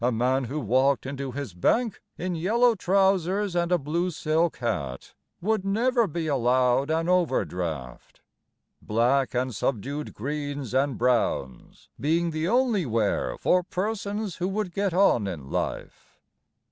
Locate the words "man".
0.11-0.45